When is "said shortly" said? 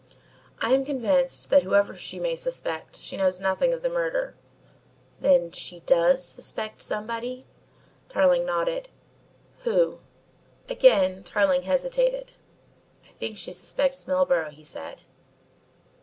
5.27-5.39